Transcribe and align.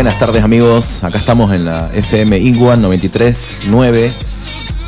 Buenas 0.00 0.18
tardes 0.18 0.42
amigos, 0.42 1.04
acá 1.04 1.18
estamos 1.18 1.52
en 1.52 1.66
la 1.66 1.90
FM 1.92 2.38
Iguan 2.38 2.82
93.9. 2.82 4.10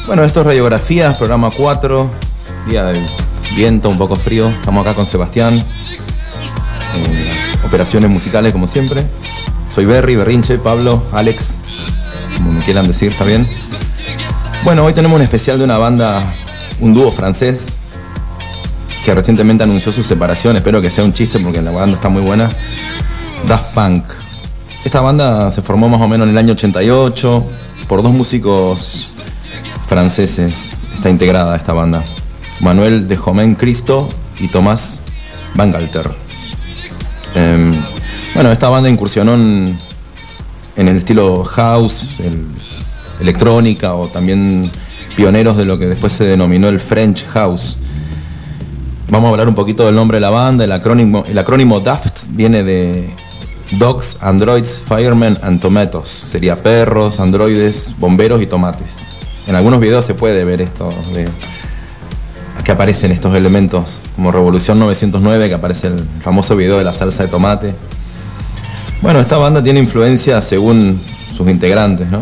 Bueno, 0.07 0.25
esto 0.25 0.41
es 0.41 0.47
Radiografías, 0.47 1.19
programa 1.19 1.51
4, 1.55 2.11
día 2.67 2.85
de 2.85 2.99
viento, 3.55 3.91
un 3.91 3.99
poco 3.99 4.17
frío. 4.17 4.49
Estamos 4.49 4.87
acá 4.87 4.95
con 4.95 5.05
Sebastián, 5.05 5.63
en 6.95 7.27
las 7.27 7.63
operaciones 7.63 8.09
musicales 8.09 8.55
como 8.55 8.67
siempre. 8.67 9.07
Soy 9.75 9.85
Berry, 9.85 10.17
Berrinche, 10.17 10.57
Pablo, 10.57 11.03
Alex, 11.13 11.57
como 12.39 12.53
me 12.53 12.61
quieran 12.61 12.89
decir, 12.89 13.13
¿está 13.13 13.25
bien? 13.25 13.47
Bueno, 14.65 14.83
hoy 14.83 14.95
tenemos 14.95 15.17
un 15.17 15.23
especial 15.23 15.59
de 15.59 15.65
una 15.65 15.77
banda, 15.77 16.33
un 16.81 16.95
dúo 16.95 17.13
francés, 17.13 17.75
que 19.05 19.15
recientemente 19.15 19.63
anunció 19.63 19.93
su 19.93 20.03
separación. 20.03 20.57
Espero 20.57 20.81
que 20.81 20.89
sea 20.89 21.05
un 21.05 21.13
chiste 21.13 21.39
porque 21.39 21.61
la 21.61 21.71
banda 21.71 21.97
está 21.97 22.09
muy 22.09 22.23
buena. 22.23 22.49
Daft 23.47 23.75
Punk. 23.75 24.22
Esta 24.85 25.01
banda 25.01 25.51
se 25.51 25.63
formó 25.63 25.89
más 25.89 26.01
o 26.01 26.09
menos 26.09 26.27
en 26.27 26.33
el 26.33 26.39
año 26.39 26.53
88 26.53 27.45
por 27.89 28.03
dos 28.03 28.13
músicos 28.13 29.11
franceses. 29.87 30.73
Está 30.95 31.09
integrada 31.11 31.57
esta 31.57 31.73
banda. 31.73 32.05
Manuel 32.61 33.09
de 33.09 33.17
Jomén 33.17 33.55
Cristo 33.55 34.09
y 34.41 34.49
Tomás 34.49 35.01
Van 35.55 35.71
Galter. 35.73 36.11
Em, 37.35 37.75
bueno, 38.35 38.51
esta 38.53 38.69
banda 38.69 38.89
incursionó 38.89 39.35
en, 39.35 39.79
el 40.77 40.97
estilo 40.97 41.45
house, 41.45 42.21
el- 42.21 42.47
electrónica 43.21 43.95
o 43.95 44.09
también 44.09 44.71
pioneros 45.17 45.57
de 45.57 45.65
lo 45.65 45.79
que 45.79 45.87
después 45.87 46.13
se 46.13 46.25
denominó 46.25 46.69
el 46.69 46.81
French 46.81 47.25
House. 47.29 47.79
Vamos 49.09 49.29
a 49.29 49.31
hablar 49.31 49.49
un 49.49 49.55
poquito 49.55 49.87
del 49.87 49.95
nombre 49.95 50.17
de 50.17 50.21
la 50.23 50.31
banda. 50.31 50.65
El 50.65 50.73
acrónimo 50.73 51.81
DAFT 51.81 52.25
viene 52.31 52.65
de 52.65 53.11
Dogs, 53.79 54.19
Androids, 54.21 54.85
Firemen 54.87 55.39
and 55.43 55.61
Tomatoes. 55.61 56.09
Sería 56.09 56.57
perros, 56.57 57.21
androides, 57.21 57.95
bomberos 57.99 58.43
y 58.43 58.47
tomates. 58.47 58.99
En 59.47 59.55
algunos 59.55 59.81
videos 59.81 60.05
se 60.05 60.15
puede 60.15 60.45
ver 60.45 60.61
esto 60.61 60.91
de 61.15 61.29
que 62.63 62.71
aparecen 62.71 63.11
estos 63.11 63.35
elementos, 63.35 63.99
como 64.15 64.31
Revolución 64.31 64.79
909, 64.79 65.49
que 65.49 65.55
aparece 65.55 65.89
el 65.89 65.99
famoso 66.21 66.55
video 66.55 66.79
de 66.79 66.85
la 66.85 66.93
salsa 66.93 67.25
de 67.25 67.29
tomate. 67.29 67.75
Bueno, 69.01 69.21
esta 69.21 69.37
banda 69.37 69.63
tiene 69.63 69.81
influencia 69.81 70.41
según 70.41 71.01
sus 71.37 71.49
integrantes, 71.49 72.09
¿no? 72.09 72.21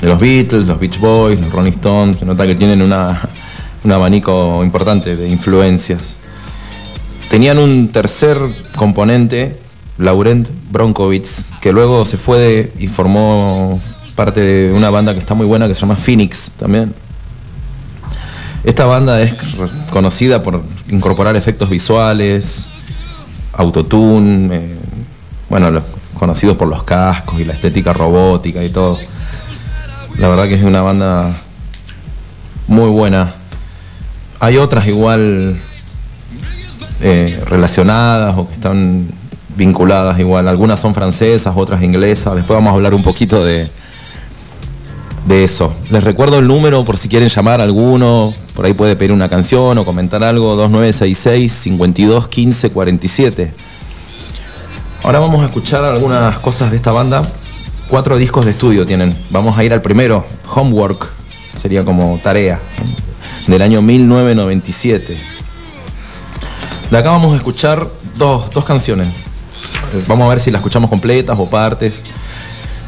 De 0.00 0.06
los 0.06 0.20
Beatles, 0.20 0.66
los 0.66 0.78
Beach 0.78 1.00
Boys, 1.00 1.40
los 1.40 1.50
Rolling 1.50 1.72
Stones, 1.72 2.18
se 2.18 2.24
nota 2.24 2.46
que 2.46 2.54
tienen 2.54 2.82
una, 2.82 3.20
un 3.84 3.92
abanico 3.92 4.62
importante 4.62 5.16
de 5.16 5.28
influencias. 5.28 6.18
Tenían 7.30 7.58
un 7.58 7.88
tercer 7.88 8.38
componente, 8.76 9.59
Laurent 10.00 10.48
Bronkowitz, 10.70 11.46
que 11.60 11.72
luego 11.72 12.04
se 12.04 12.16
fue 12.16 12.72
y 12.78 12.88
formó 12.88 13.80
parte 14.16 14.40
de 14.40 14.72
una 14.72 14.90
banda 14.90 15.12
que 15.12 15.20
está 15.20 15.34
muy 15.34 15.46
buena 15.46 15.68
que 15.68 15.74
se 15.74 15.82
llama 15.82 15.96
Phoenix 15.96 16.52
también. 16.58 16.94
Esta 18.64 18.86
banda 18.86 19.20
es 19.20 19.34
conocida 19.90 20.42
por 20.42 20.62
incorporar 20.88 21.36
efectos 21.36 21.68
visuales, 21.68 22.68
autotune, 23.52 24.54
eh, 24.54 24.76
bueno, 25.48 25.82
conocidos 26.14 26.56
por 26.56 26.68
los 26.68 26.82
cascos 26.82 27.40
y 27.40 27.44
la 27.44 27.52
estética 27.52 27.92
robótica 27.92 28.64
y 28.64 28.70
todo. 28.70 28.98
La 30.18 30.28
verdad 30.28 30.48
que 30.48 30.54
es 30.54 30.62
una 30.62 30.82
banda 30.82 31.40
muy 32.68 32.90
buena. 32.90 33.34
Hay 34.40 34.56
otras 34.56 34.86
igual 34.86 35.56
eh, 37.02 37.42
relacionadas 37.46 38.36
o 38.36 38.48
que 38.48 38.54
están 38.54 39.19
vinculadas 39.56 40.18
igual. 40.18 40.48
Algunas 40.48 40.80
son 40.80 40.94
francesas, 40.94 41.54
otras 41.56 41.82
inglesas. 41.82 42.34
Después 42.34 42.56
vamos 42.56 42.72
a 42.72 42.74
hablar 42.74 42.94
un 42.94 43.02
poquito 43.02 43.44
de, 43.44 43.68
de 45.26 45.44
eso. 45.44 45.74
Les 45.90 46.02
recuerdo 46.02 46.38
el 46.38 46.46
número 46.46 46.84
por 46.84 46.96
si 46.96 47.08
quieren 47.08 47.28
llamar 47.28 47.60
a 47.60 47.64
alguno. 47.64 48.34
Por 48.54 48.66
ahí 48.66 48.74
puede 48.74 48.96
pedir 48.96 49.12
una 49.12 49.28
canción 49.28 49.78
o 49.78 49.84
comentar 49.84 50.22
algo. 50.22 50.56
2966 50.56 51.52
52 51.52 52.28
15 52.28 52.70
47. 52.70 53.54
Ahora 55.02 55.18
vamos 55.18 55.42
a 55.42 55.46
escuchar 55.46 55.84
algunas 55.84 56.38
cosas 56.40 56.70
de 56.70 56.76
esta 56.76 56.92
banda. 56.92 57.22
Cuatro 57.88 58.18
discos 58.18 58.44
de 58.44 58.50
estudio 58.50 58.84
tienen. 58.84 59.16
Vamos 59.30 59.56
a 59.56 59.64
ir 59.64 59.72
al 59.72 59.80
primero, 59.80 60.24
Homework, 60.54 61.08
sería 61.56 61.84
como 61.84 62.20
tarea, 62.22 62.60
del 63.46 63.62
año 63.62 63.82
1997. 63.82 65.16
De 66.90 66.98
acá 66.98 67.10
vamos 67.10 67.32
a 67.32 67.36
escuchar 67.36 67.86
dos, 68.16 68.50
dos 68.50 68.64
canciones. 68.64 69.08
Vamos 70.06 70.26
a 70.26 70.28
ver 70.30 70.40
si 70.40 70.50
las 70.50 70.60
escuchamos 70.60 70.90
completas 70.90 71.38
o 71.38 71.48
partes. 71.48 72.04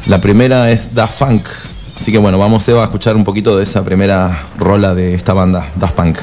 La 0.07 0.19
primera 0.19 0.71
es 0.71 0.93
Daft 0.93 1.19
Punk. 1.19 1.47
Así 1.95 2.11
que 2.11 2.17
bueno, 2.17 2.37
vamos 2.37 2.67
Eva, 2.67 2.81
a 2.81 2.85
escuchar 2.85 3.15
un 3.15 3.23
poquito 3.23 3.57
de 3.57 3.63
esa 3.63 3.83
primera 3.83 4.47
rola 4.57 4.93
de 4.95 5.15
esta 5.15 5.33
banda, 5.33 5.69
Daft 5.75 5.95
Punk. 5.95 6.17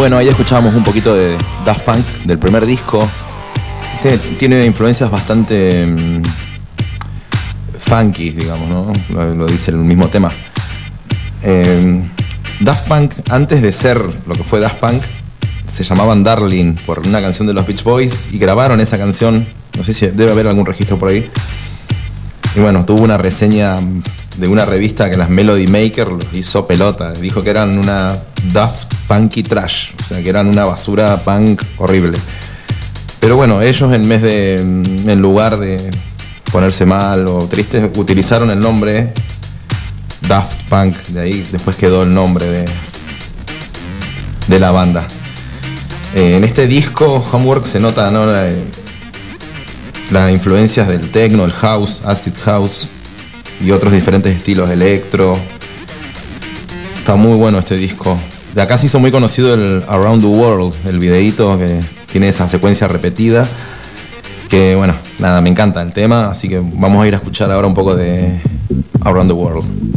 Bueno, 0.00 0.16
ahí 0.16 0.28
escuchábamos 0.28 0.74
un 0.74 0.82
poquito 0.82 1.14
de 1.14 1.36
Daft 1.66 1.84
Punk 1.84 2.06
del 2.24 2.38
primer 2.38 2.64
disco. 2.64 3.06
Tiene, 4.38 4.64
influencias 4.64 5.10
bastante 5.10 5.86
mm, 5.86 6.22
funky, 7.78 8.30
digamos, 8.30 8.66
¿no? 8.70 9.34
Lo, 9.34 9.46
dice 9.46 9.72
el 9.72 9.76
mismo 9.76 10.08
tema. 10.08 10.30
Eh, 11.42 12.00
Daft 12.60 12.88
Punk, 12.88 13.12
antes 13.28 13.60
de 13.60 13.72
ser 13.72 14.02
lo 14.26 14.32
que 14.32 14.42
fue 14.42 14.58
Daft 14.58 14.80
Punk, 14.80 15.02
se 15.66 15.84
llamaban 15.84 16.22
Darling 16.22 16.76
por 16.86 17.06
una 17.06 17.20
canción 17.20 17.46
de 17.46 17.52
los 17.52 17.66
Beach 17.66 17.84
Boys 17.84 18.28
y 18.32 18.38
grabaron 18.38 18.80
esa 18.80 18.96
canción. 18.96 19.44
No 19.76 19.84
sé 19.84 19.92
si 19.92 20.06
debe 20.06 20.32
haber 20.32 20.46
algún 20.46 20.64
registro 20.64 20.98
por 20.98 21.10
ahí. 21.10 21.30
Y 22.56 22.60
bueno, 22.60 22.86
tuvo 22.86 23.02
una 23.02 23.18
reseña 23.18 23.76
de 24.38 24.48
una 24.48 24.64
revista 24.64 25.10
que 25.10 25.18
las 25.18 25.28
Melody 25.28 25.66
Maker 25.66 26.08
los 26.08 26.24
hizo 26.32 26.66
pelota. 26.66 27.12
Dijo 27.12 27.42
que 27.42 27.50
eran 27.50 27.76
una 27.76 28.16
Daft 28.54 28.99
Punky 29.10 29.42
Trash. 29.42 29.90
O 30.04 30.08
sea, 30.08 30.22
que 30.22 30.28
eran 30.28 30.46
una 30.46 30.64
basura 30.64 31.20
punk 31.24 31.60
horrible. 31.78 32.16
Pero 33.18 33.34
bueno, 33.34 33.60
ellos 33.60 33.92
en 33.92 34.08
vez 34.08 34.22
de, 34.22 34.60
en 34.60 35.20
lugar 35.20 35.58
de 35.58 35.90
ponerse 36.52 36.86
mal 36.86 37.26
o 37.26 37.40
tristes, 37.48 37.90
utilizaron 37.96 38.52
el 38.52 38.60
nombre 38.60 39.12
Daft 40.28 40.60
Punk, 40.68 40.96
de 41.08 41.20
ahí 41.20 41.44
después 41.50 41.74
quedó 41.74 42.04
el 42.04 42.14
nombre 42.14 42.46
de, 42.46 42.64
de 44.46 44.60
la 44.60 44.70
banda. 44.70 45.04
Eh, 46.14 46.36
en 46.36 46.44
este 46.44 46.68
disco, 46.68 47.24
Homework, 47.32 47.66
se 47.66 47.80
nota 47.80 48.12
las 50.12 50.30
influencias 50.30 50.86
del 50.86 51.10
techno, 51.10 51.44
el 51.44 51.52
house, 51.52 52.02
acid 52.04 52.34
house 52.44 52.92
y 53.60 53.72
otros 53.72 53.92
diferentes 53.92 54.36
estilos, 54.36 54.70
electro. 54.70 55.36
Está 56.96 57.16
muy 57.16 57.36
bueno 57.36 57.58
este 57.58 57.74
disco. 57.74 58.16
De 58.54 58.62
acá 58.62 58.76
se 58.78 58.86
hizo 58.86 58.98
muy 58.98 59.12
conocido 59.12 59.54
el 59.54 59.82
Around 59.86 60.22
the 60.22 60.26
World, 60.26 60.74
el 60.86 60.98
videíto 60.98 61.56
que 61.56 61.80
tiene 62.10 62.28
esa 62.28 62.48
secuencia 62.48 62.88
repetida. 62.88 63.46
Que 64.48 64.74
bueno, 64.74 64.94
nada, 65.20 65.40
me 65.40 65.48
encanta 65.48 65.80
el 65.82 65.92
tema, 65.92 66.30
así 66.30 66.48
que 66.48 66.60
vamos 66.60 67.02
a 67.04 67.06
ir 67.06 67.14
a 67.14 67.18
escuchar 67.18 67.52
ahora 67.52 67.68
un 67.68 67.74
poco 67.74 67.94
de 67.94 68.40
Around 69.02 69.30
the 69.30 69.34
World. 69.34 69.90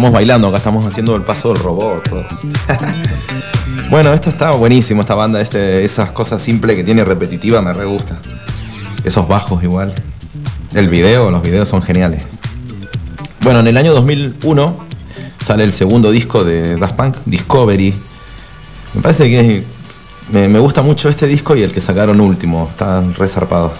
Estamos 0.00 0.14
bailando, 0.14 0.48
acá 0.48 0.56
estamos 0.56 0.86
haciendo 0.86 1.14
el 1.14 1.20
paso 1.20 1.52
del 1.52 1.62
robot. 1.62 2.08
bueno, 3.90 4.14
esto 4.14 4.30
está 4.30 4.52
buenísimo, 4.52 5.02
esta 5.02 5.14
banda, 5.14 5.42
este, 5.42 5.84
esas 5.84 6.10
cosas 6.10 6.40
simples 6.40 6.74
que 6.74 6.84
tiene 6.84 7.04
repetitiva, 7.04 7.60
me 7.60 7.74
re 7.74 7.84
gusta. 7.84 8.18
Esos 9.04 9.28
bajos 9.28 9.62
igual. 9.62 9.92
El 10.72 10.88
video, 10.88 11.30
los 11.30 11.42
videos 11.42 11.68
son 11.68 11.82
geniales. 11.82 12.24
Bueno, 13.42 13.60
en 13.60 13.66
el 13.66 13.76
año 13.76 13.92
2001 13.92 14.74
sale 15.44 15.64
el 15.64 15.72
segundo 15.72 16.10
disco 16.10 16.44
de 16.44 16.78
Daft 16.78 16.94
Punk, 16.94 17.16
Discovery. 17.26 17.94
Me 18.94 19.02
parece 19.02 19.28
que 19.28 19.64
me, 20.32 20.58
gusta 20.60 20.80
mucho 20.80 21.10
este 21.10 21.26
disco 21.26 21.56
y 21.56 21.62
el 21.62 21.74
que 21.74 21.82
sacaron 21.82 22.22
último, 22.22 22.68
están 22.70 23.14
resarpados. 23.16 23.72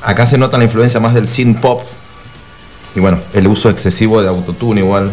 Acá 0.00 0.28
se 0.28 0.38
nota 0.38 0.58
la 0.58 0.62
influencia 0.62 1.00
más 1.00 1.12
del 1.12 1.26
synth 1.26 1.60
pop 1.60 1.82
y 2.94 3.00
bueno, 3.00 3.18
el 3.34 3.46
uso 3.46 3.70
excesivo 3.70 4.22
de 4.22 4.28
autotune 4.28 4.80
igual. 4.80 5.10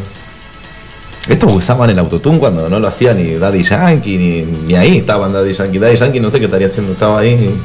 Estos 1.27 1.51
usaban 1.51 1.89
el 1.89 1.98
autotune 1.98 2.38
cuando 2.38 2.70
no 2.70 2.79
lo 2.79 2.88
hacía 2.88 3.13
ni 3.13 3.34
Daddy 3.34 3.63
Yankee, 3.63 4.46
ni, 4.67 4.75
ahí 4.75 4.98
estaban 4.98 5.34
Daddy 5.34 5.53
Yankee. 5.53 5.79
Daddy 5.79 5.96
Yankee 5.96 6.20
no 6.20 6.29
sé 6.29 6.39
qué 6.39 6.46
estaría 6.46 6.67
haciendo, 6.67 6.94
estaba 6.94 7.20
ahí, 7.20 7.55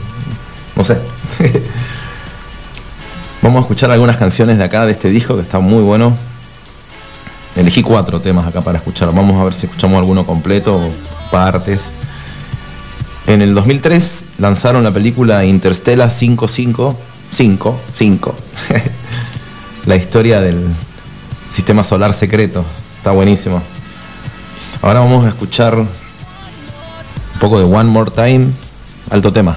no 0.74 0.84
sé. 0.84 0.98
Vamos 3.42 3.58
a 3.58 3.62
escuchar 3.62 3.90
algunas 3.90 4.16
canciones 4.16 4.58
de 4.58 4.64
acá, 4.64 4.86
de 4.86 4.92
este 4.92 5.08
disco, 5.08 5.36
que 5.36 5.42
está 5.42 5.60
muy 5.60 5.82
bueno. 5.82 6.16
Elegí 7.56 7.82
cuatro 7.82 8.20
temas 8.20 8.46
acá 8.46 8.60
para 8.60 8.78
escuchar. 8.78 9.12
Vamos 9.14 9.40
a 9.40 9.44
ver 9.44 9.54
si 9.54 9.66
escuchamos 9.66 9.98
alguno 9.98 10.24
completo 10.24 10.76
o 10.76 10.90
partes. 11.30 11.94
En 13.26 13.42
el 13.42 13.54
2003 13.54 14.24
lanzaron 14.38 14.84
la 14.84 14.90
película 14.90 15.44
Interstellar 15.44 16.10
555. 16.10 18.34
la 19.86 19.96
historia 19.96 20.40
del 20.40 20.66
sistema 21.48 21.82
solar 21.84 22.12
secreto. 22.12 22.64
Está 22.98 23.12
buenísimo. 23.12 23.62
Ahora 24.82 25.00
vamos 25.00 25.24
a 25.24 25.28
escuchar 25.28 25.78
un 25.78 25.88
poco 27.40 27.58
de 27.58 27.64
One 27.64 27.90
More 27.90 28.10
Time. 28.10 28.48
Alto 29.10 29.32
tema. 29.32 29.56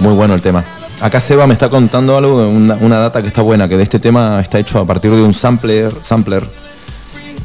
Muy 0.00 0.14
bueno 0.14 0.34
el 0.34 0.42
tema. 0.42 0.64
Acá 1.00 1.20
Seba 1.20 1.46
me 1.46 1.54
está 1.54 1.68
contando 1.68 2.16
algo, 2.16 2.48
una, 2.48 2.74
una, 2.76 2.98
data 2.98 3.20
que 3.22 3.28
está 3.28 3.42
buena, 3.42 3.68
que 3.68 3.76
de 3.76 3.82
este 3.82 3.98
tema 3.98 4.40
está 4.40 4.58
hecho 4.58 4.78
a 4.78 4.86
partir 4.86 5.10
de 5.10 5.22
un 5.22 5.34
sampler, 5.34 5.92
sampler 6.00 6.48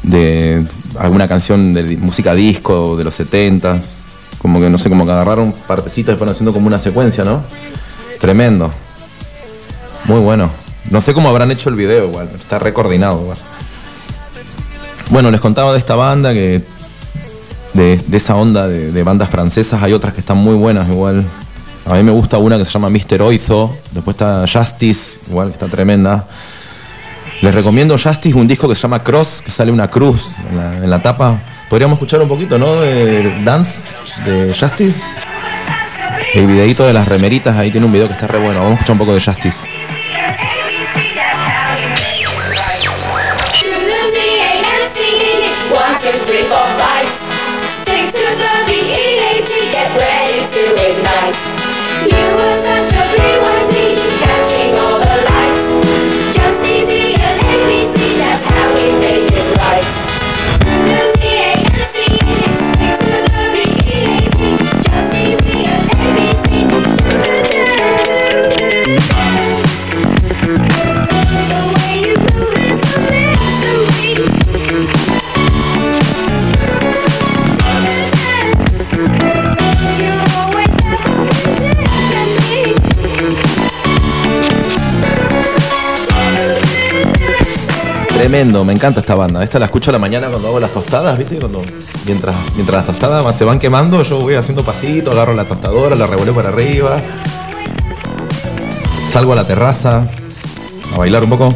de 0.02 0.64
alguna 0.98 1.26
canción 1.26 1.74
de 1.74 1.96
música 1.96 2.34
disco 2.34 2.96
de 2.96 3.04
los 3.04 3.18
70s. 3.18 3.94
Como 4.38 4.60
que 4.60 4.70
no 4.70 4.78
sé, 4.78 4.88
como 4.88 5.04
que 5.04 5.10
agarraron 5.10 5.52
partecitas 5.66 6.14
y 6.14 6.18
fueron 6.18 6.32
haciendo 6.32 6.52
como 6.52 6.68
una 6.68 6.78
secuencia, 6.78 7.24
¿no? 7.24 7.42
Tremendo. 8.20 8.72
Muy 10.04 10.20
bueno. 10.20 10.67
No 10.90 11.00
sé 11.00 11.12
cómo 11.12 11.28
habrán 11.28 11.50
hecho 11.50 11.68
el 11.68 11.74
video 11.74 12.06
igual, 12.06 12.30
está 12.34 12.58
recoordinado 12.58 13.20
igual. 13.20 13.38
Bueno, 15.10 15.30
les 15.30 15.40
contaba 15.40 15.72
de 15.72 15.78
esta 15.78 15.96
banda 15.96 16.32
que. 16.32 16.62
De, 17.74 18.00
esa 18.12 18.34
onda 18.34 18.66
de, 18.66 19.02
bandas 19.04 19.28
francesas 19.28 19.80
hay 19.82 19.92
otras 19.92 20.12
que 20.12 20.20
están 20.20 20.38
muy 20.38 20.54
buenas 20.54 20.88
igual. 20.88 21.24
A 21.86 21.94
mí 21.94 22.02
me 22.02 22.10
gusta 22.10 22.38
una 22.38 22.58
que 22.58 22.64
se 22.64 22.72
llama 22.72 22.90
Mr. 22.90 23.22
Oizo. 23.22 23.74
Después 23.92 24.14
está 24.14 24.44
Justice, 24.46 25.20
igual 25.28 25.48
que 25.48 25.54
está 25.54 25.68
tremenda. 25.68 26.26
Les 27.40 27.54
recomiendo 27.54 27.96
Justice, 27.96 28.36
un 28.36 28.48
disco 28.48 28.68
que 28.68 28.74
se 28.74 28.82
llama 28.82 29.04
Cross, 29.04 29.42
que 29.44 29.52
sale 29.52 29.70
una 29.70 29.88
cruz 29.88 30.38
en 30.50 30.56
la, 30.56 30.76
en 30.76 30.90
la 30.90 31.00
tapa. 31.00 31.40
Podríamos 31.70 31.96
escuchar 31.96 32.20
un 32.20 32.28
poquito, 32.28 32.58
¿no? 32.58 32.80
De 32.80 33.42
Dance 33.44 33.86
de 34.24 34.54
Justice. 34.58 35.00
El 36.34 36.46
videito 36.46 36.84
de 36.84 36.92
las 36.92 37.06
remeritas, 37.06 37.56
ahí 37.56 37.70
tiene 37.70 37.86
un 37.86 37.92
video 37.92 38.08
que 38.08 38.14
está 38.14 38.26
re 38.26 38.38
bueno. 38.38 38.60
Vamos 38.60 38.72
a 38.72 38.74
escuchar 38.74 38.94
un 38.94 38.98
poco 38.98 39.14
de 39.14 39.20
Justice. 39.20 39.68
two, 46.00 46.14
three, 46.30 46.42
four, 46.46 46.62
five. 46.78 47.06
Straight 47.74 48.14
to 48.14 48.28
the 48.38 48.52
V-E-A-T, 48.66 49.50
get 49.72 49.90
ready 49.98 50.46
to 50.46 50.62
ignite. 50.78 51.38
You 52.06 52.24
were 52.38 52.58
such 52.62 52.94
a 52.94 53.02
pre 53.10 53.57
Tremendo, 88.28 88.62
me 88.62 88.74
encanta 88.74 89.00
esta 89.00 89.14
banda. 89.14 89.42
Esta 89.42 89.58
la 89.58 89.64
escucho 89.64 89.90
a 89.90 89.94
la 89.94 89.98
mañana 89.98 90.26
cuando 90.28 90.48
hago 90.48 90.60
las 90.60 90.70
tostadas, 90.70 91.16
¿viste? 91.16 91.38
Cuando, 91.38 91.62
mientras, 92.04 92.36
mientras 92.56 92.76
las 92.76 92.84
tostadas 92.84 93.34
se 93.34 93.42
van 93.46 93.58
quemando, 93.58 94.02
yo 94.02 94.20
voy 94.20 94.34
haciendo 94.34 94.62
pasitos, 94.62 95.14
agarro 95.14 95.32
la 95.32 95.46
tostadora, 95.46 95.96
la 95.96 96.06
revuelvo 96.06 96.34
para 96.34 96.50
arriba. 96.50 97.00
Salgo 99.08 99.32
a 99.32 99.36
la 99.36 99.44
terraza 99.46 100.06
a 100.94 100.98
bailar 100.98 101.24
un 101.24 101.30
poco. 101.30 101.54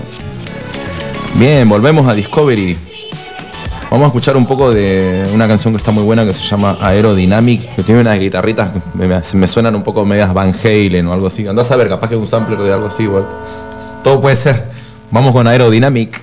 Bien, 1.35 1.69
volvemos 1.69 2.09
a 2.09 2.15
Discovery. 2.15 2.75
Vamos 3.91 4.07
a 4.07 4.09
escuchar 4.09 4.39
un 4.39 4.47
poco 4.47 4.71
de 4.73 5.29
una 5.35 5.47
canción 5.47 5.75
que 5.75 5.79
está 5.79 5.91
muy 5.91 6.05
buena 6.05 6.25
que 6.25 6.33
se 6.33 6.41
llama 6.43 6.79
Aerodynamic, 6.81 7.75
que 7.77 7.83
tiene 7.83 8.01
unas 8.01 8.19
guitarritas 8.19 8.71
que 8.71 8.81
me- 9.07 9.21
me 9.35 9.47
suenan 9.47 9.75
un 9.75 9.83
poco 9.83 10.07
medias 10.07 10.33
Van 10.33 10.55
Halen 10.65 11.07
o 11.07 11.13
algo 11.13 11.27
así. 11.27 11.47
Andás 11.47 11.71
a 11.71 11.77
ver, 11.77 11.91
capaz 11.91 12.09
que 12.09 12.15
es 12.15 12.21
un 12.23 12.29
sampler 12.29 12.59
de 12.61 12.73
algo 12.73 12.87
así 12.87 13.03
igual. 13.03 13.27
Todo 14.03 14.23
puede 14.23 14.37
ser. 14.37 14.73
Vamos 15.11 15.35
con 15.35 15.47
Aerodynamic. 15.47 16.22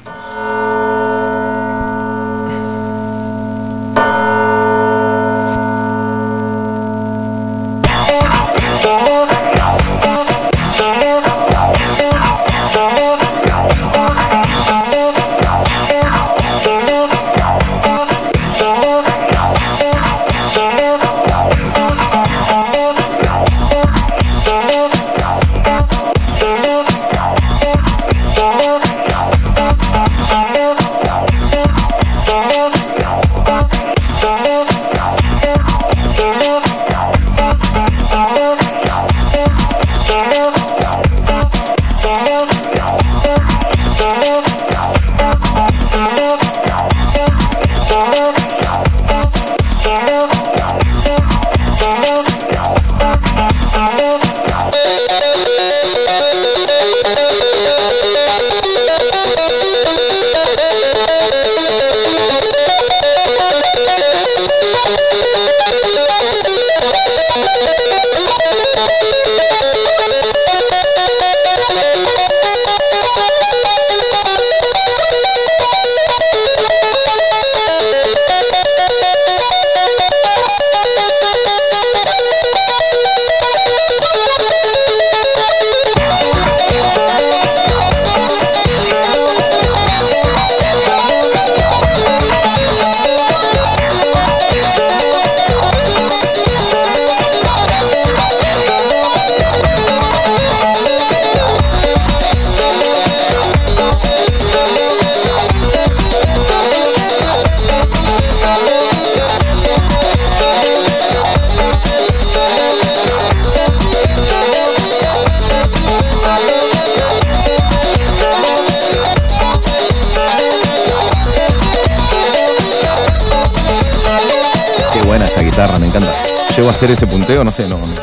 Guitarra, 125.41 125.79
me 125.79 125.87
encanta. 125.87 126.09
Llego 126.55 126.67
a 126.69 126.71
hacer 126.71 126.91
ese 126.91 127.07
punteo, 127.07 127.43
no 127.43 127.51
sé, 127.51 127.67
no, 127.67 127.77
no, 127.77 127.85
no 127.85 127.93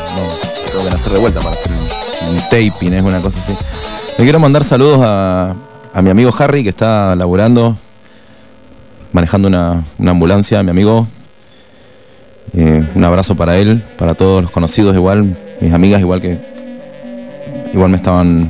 tengo 0.71 0.83
que 0.83 0.89
nacer 0.89 1.11
de 1.13 1.19
vuelta 1.19 1.39
para 1.39 1.55
hacer 1.55 1.71
un, 1.71 2.35
un 2.35 2.41
taping, 2.49 2.93
es 2.93 3.03
una 3.03 3.21
cosa 3.21 3.39
así. 3.39 3.53
Le 4.17 4.23
quiero 4.23 4.39
mandar 4.39 4.63
saludos 4.63 4.99
a, 5.03 5.55
a 5.93 6.01
mi 6.01 6.09
amigo 6.09 6.31
Harry 6.39 6.63
que 6.63 6.69
está 6.69 7.15
laburando, 7.15 7.77
manejando 9.13 9.47
una, 9.47 9.83
una 9.97 10.11
ambulancia, 10.11 10.63
mi 10.63 10.71
amigo. 10.71 11.07
Eh, 12.55 12.83
un 12.95 13.03
abrazo 13.03 13.35
para 13.35 13.57
él, 13.57 13.83
para 13.97 14.15
todos 14.15 14.41
los 14.41 14.51
conocidos 14.51 14.95
igual, 14.95 15.37
mis 15.59 15.73
amigas 15.73 15.99
igual 15.99 16.21
que 16.21 16.39
igual 17.73 17.89
me 17.89 17.97
estaban 17.97 18.49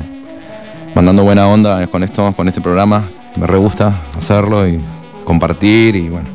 mandando 0.94 1.24
buena 1.24 1.46
onda 1.48 1.86
con 1.88 2.02
esto, 2.02 2.32
con 2.34 2.48
este 2.48 2.60
programa. 2.60 3.08
Me 3.36 3.46
re 3.46 3.58
gusta 3.58 4.02
hacerlo 4.16 4.66
y 4.66 4.80
compartir 5.24 5.96
y 5.96 6.08
bueno, 6.08 6.28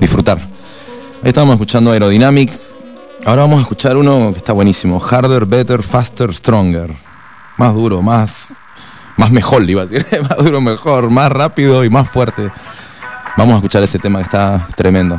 disfrutar. 0.00 0.55
Ahí 1.22 1.30
estábamos 1.30 1.54
escuchando 1.54 1.90
Aerodynamic. 1.92 2.52
Ahora 3.24 3.42
vamos 3.42 3.58
a 3.58 3.62
escuchar 3.62 3.96
uno 3.96 4.32
que 4.32 4.38
está 4.38 4.52
buenísimo. 4.52 5.00
Harder, 5.00 5.46
Better, 5.46 5.82
Faster, 5.82 6.32
Stronger. 6.32 6.94
Más 7.56 7.74
duro, 7.74 8.02
más, 8.02 8.60
más 9.16 9.30
mejor, 9.30 9.68
iba 9.68 9.82
a 9.82 9.86
decir. 9.86 10.06
más 10.28 10.44
duro, 10.44 10.60
mejor, 10.60 11.10
más 11.10 11.32
rápido 11.32 11.84
y 11.84 11.90
más 11.90 12.08
fuerte. 12.08 12.50
Vamos 13.36 13.54
a 13.54 13.56
escuchar 13.56 13.82
ese 13.82 13.98
tema 13.98 14.18
que 14.18 14.24
está 14.24 14.68
tremendo. 14.76 15.18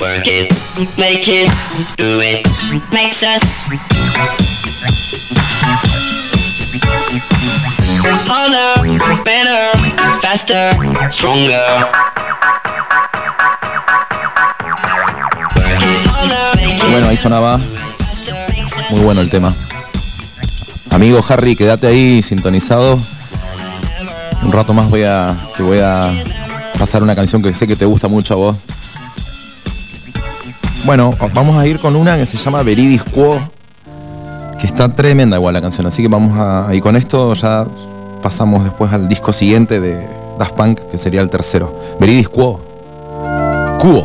Work 0.00 0.26
it, 0.26 0.50
make 0.96 1.28
it, 1.28 1.50
do 1.98 2.20
it, 2.22 2.46
makes 2.90 3.22
us 3.22 3.42
harder, 8.24 8.80
better, 9.22 9.76
faster, 10.22 10.72
stronger. 11.10 11.84
Work 15.54 15.84
it 15.84 16.06
harder, 16.08 16.56
make 16.56 16.80
it 16.80 16.90
Bueno, 16.90 17.08
ahí 17.08 17.16
sonaba 17.18 17.60
muy 18.88 19.00
bueno 19.00 19.20
el 19.20 19.28
tema. 19.28 19.54
Amigo 20.88 21.22
Harry, 21.28 21.54
quédate 21.54 21.86
ahí 21.88 22.22
sintonizado. 22.22 22.98
Un 24.42 24.50
rato 24.50 24.72
más 24.72 24.88
voy 24.88 25.02
a, 25.02 25.36
te 25.58 25.62
voy 25.62 25.80
a 25.80 26.10
pasar 26.78 27.02
una 27.02 27.14
canción 27.14 27.42
que 27.42 27.52
sé 27.52 27.66
que 27.66 27.76
te 27.76 27.84
gusta 27.84 28.08
mucho 28.08 28.32
a 28.32 28.36
vos. 28.38 28.64
Bueno, 30.84 31.14
vamos 31.34 31.56
a 31.56 31.66
ir 31.66 31.78
con 31.78 31.94
una 31.94 32.16
que 32.16 32.26
se 32.26 32.38
llama 32.38 32.62
Veridis 32.62 33.02
Quo, 33.04 33.40
que 34.58 34.66
está 34.66 34.88
tremenda 34.94 35.36
igual 35.36 35.54
la 35.54 35.60
canción, 35.60 35.86
así 35.86 36.02
que 36.02 36.08
vamos 36.08 36.38
a... 36.38 36.74
Y 36.74 36.80
con 36.80 36.96
esto 36.96 37.34
ya 37.34 37.66
pasamos 38.22 38.64
después 38.64 38.92
al 38.92 39.08
disco 39.08 39.32
siguiente 39.32 39.78
de 39.78 40.08
Daft 40.38 40.54
Punk, 40.54 40.80
que 40.90 40.98
sería 40.98 41.20
el 41.20 41.30
tercero. 41.30 41.78
Veridis 42.00 42.28
Quo. 42.28 42.60
Quo. 43.78 44.02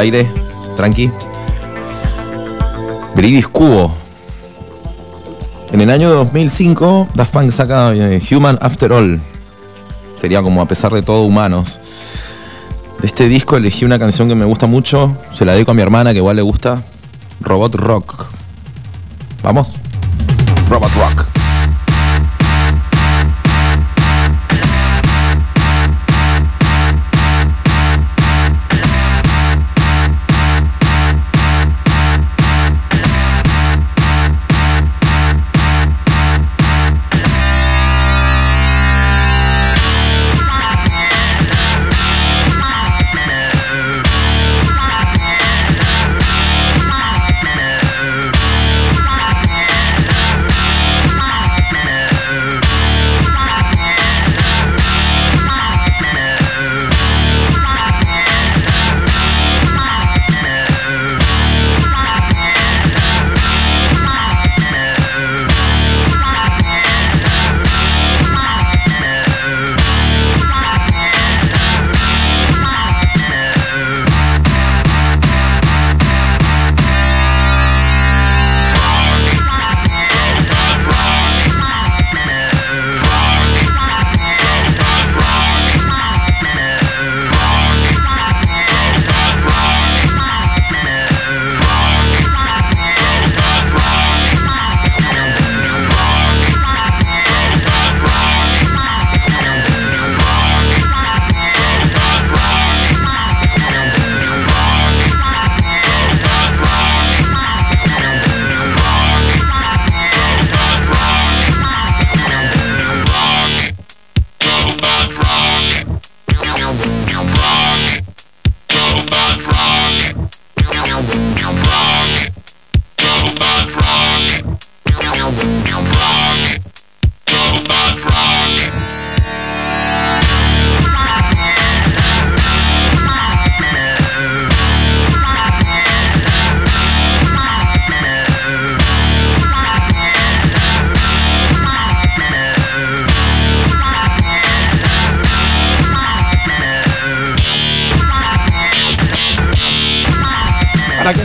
Aire. 0.00 0.30
Tranqui. 0.76 1.10
Bridis 3.14 3.48
Cubo. 3.48 3.94
En 5.72 5.80
el 5.80 5.90
año 5.90 6.10
2005, 6.10 7.08
Daft 7.14 7.32
Punk 7.32 7.50
saca 7.50 7.94
eh, 7.94 8.20
Human 8.30 8.58
After 8.60 8.92
All. 8.92 9.20
Sería 10.20 10.42
como 10.42 10.60
a 10.60 10.66
pesar 10.66 10.92
de 10.92 11.02
todo 11.02 11.22
humanos. 11.22 11.80
De 13.00 13.06
este 13.06 13.28
disco 13.28 13.56
elegí 13.56 13.84
una 13.84 13.98
canción 13.98 14.28
que 14.28 14.34
me 14.34 14.44
gusta 14.44 14.66
mucho. 14.66 15.16
Se 15.32 15.44
la 15.44 15.52
dedico 15.52 15.70
a 15.70 15.74
mi 15.74 15.82
hermana 15.82 16.12
que 16.12 16.18
igual 16.18 16.36
le 16.36 16.42
gusta. 16.42 16.82
Robot 17.40 17.74
Rock. 17.76 18.26
¿Vamos? 19.42 19.74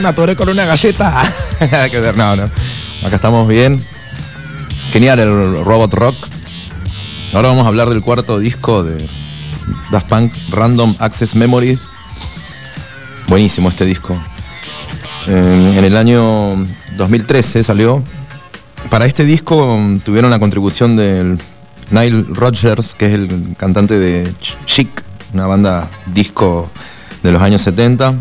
Atoré 0.05 0.35
con 0.35 0.49
una 0.49 0.65
galleta? 0.65 1.23
No, 2.15 2.35
no. 2.35 2.43
Acá 3.03 3.15
estamos 3.15 3.47
bien. 3.47 3.79
Genial 4.91 5.19
el 5.19 5.63
Robot 5.63 5.93
Rock. 5.93 6.15
Ahora 7.33 7.49
vamos 7.49 7.65
a 7.65 7.69
hablar 7.69 7.89
del 7.89 8.01
cuarto 8.01 8.39
disco 8.39 8.83
de 8.83 9.09
Daft 9.91 10.07
Punk, 10.07 10.33
Random 10.49 10.95
Access 10.99 11.35
Memories. 11.35 11.89
Buenísimo 13.27 13.69
este 13.69 13.85
disco. 13.85 14.17
En, 15.27 15.83
el 15.83 15.97
año 15.97 16.55
2013 16.97 17.63
salió. 17.63 18.03
Para 18.89 19.05
este 19.05 19.25
disco 19.25 19.73
um, 19.73 19.99
tuvieron 19.99 20.29
la 20.29 20.39
contribución 20.39 20.95
del 20.95 21.41
Nile 21.89 22.25
Rodgers, 22.29 22.93
que 22.95 23.07
es 23.07 23.13
el 23.13 23.55
cantante 23.57 23.97
de 23.97 24.31
Ch- 24.35 24.55
Chic, 24.65 24.89
una 25.33 25.47
banda 25.47 25.89
disco 26.07 26.69
de 27.23 27.31
los 27.31 27.41
años 27.41 27.61
70. 27.63 28.13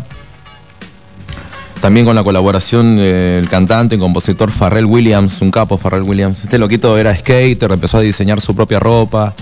También 1.85 2.07
con 2.07 2.15
la 2.15 2.23
colaboración 2.23 2.97
del 2.97 3.47
cantante 3.47 3.93
y 3.93 3.99
compositor 3.99 4.51
Pharrell 4.51 4.85
Williams, 4.85 5.39
un 5.43 5.51
capo 5.51 5.77
Pharrell 5.77 6.01
Williams. 6.01 6.43
Este 6.43 6.57
loquito 6.57 6.97
era 6.97 7.15
skater, 7.15 7.71
empezó 7.71 7.99
a 7.99 8.01
diseñar 8.01 8.41
su 8.41 8.55
propia 8.55 8.79
ropa. 8.79 9.35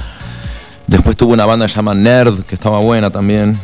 Después 0.85 1.15
tuvo 1.15 1.31
una 1.31 1.45
banda 1.45 1.67
que 1.67 1.69
se 1.71 1.77
llama 1.77 1.93
Nerd, 1.93 2.43
que 2.43 2.55
estaba 2.55 2.79
buena 2.79 3.09
también. 3.09 3.57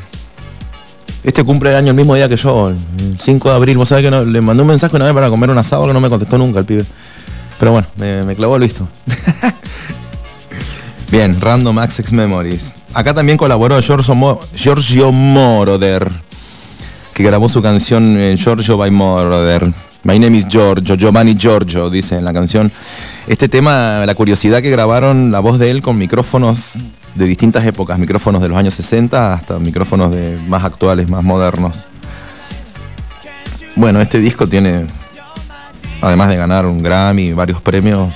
Este 1.26 1.44
cumple 1.44 1.72
el 1.72 1.76
año 1.76 1.90
el 1.90 1.96
mismo 1.98 2.16
día 2.16 2.30
que 2.30 2.38
yo, 2.38 2.70
el 2.70 2.78
5 3.20 3.50
de 3.50 3.56
abril. 3.58 3.76
Vos 3.76 3.90
sabés 3.90 4.06
que 4.06 4.12
no- 4.12 4.24
le 4.24 4.40
mandé 4.40 4.62
un 4.62 4.70
mensaje 4.70 4.96
una 4.96 5.04
vez 5.04 5.14
para 5.14 5.30
comer 5.30 5.50
un 5.50 5.58
asado, 5.58 5.92
no 5.92 6.00
me 6.00 6.10
contestó 6.10 6.38
nunca 6.38 6.60
el 6.60 6.66
pibe. 6.66 6.86
Pero 7.60 7.74
bueno, 7.74 7.88
me, 7.98 8.34
clavó 8.34 8.56
el 8.56 8.62
visto. 8.62 8.88
Bien, 11.12 11.38
Random 11.42 11.78
Access 11.80 12.14
Memories. 12.14 12.74
Acá 12.94 13.14
también 13.14 13.38
colaboró 13.38 13.78
Giorgio, 13.82 14.40
Giorgio 14.56 15.12
Moroder, 15.12 16.10
que 17.20 17.26
grabó 17.26 17.50
su 17.50 17.62
canción 17.62 18.18
eh, 18.18 18.38
Giorgio 18.38 18.78
by 18.78 18.92
Moroder. 18.92 19.66
My 20.04 20.18
name 20.18 20.38
is 20.38 20.48
Giorgio, 20.48 20.96
Giovanni 20.96 21.36
Giorgio, 21.36 21.90
dice 21.90 22.16
en 22.16 22.24
la 22.24 22.32
canción. 22.32 22.72
Este 23.28 23.50
tema, 23.50 24.06
la 24.06 24.16
curiosidad 24.16 24.62
que 24.62 24.70
grabaron 24.70 25.30
la 25.30 25.42
voz 25.42 25.60
de 25.60 25.70
él 25.70 25.82
con 25.82 25.98
micrófonos 25.98 26.80
de 27.16 27.26
distintas 27.26 27.66
épocas, 27.66 28.00
micrófonos 28.00 28.42
de 28.42 28.48
los 28.48 28.58
años 28.58 28.74
60 28.76 29.34
hasta 29.34 29.60
micrófonos 29.60 30.14
de 30.14 30.40
más 30.48 30.64
actuales, 30.64 31.10
más 31.10 31.22
modernos. 31.22 31.88
Bueno, 33.76 34.00
este 34.00 34.20
disco 34.20 34.48
tiene, 34.48 34.88
además 36.00 36.30
de 36.30 36.38
ganar 36.38 36.68
un 36.68 36.82
Grammy 36.82 37.34
varios 37.34 37.62
premios, 37.62 38.16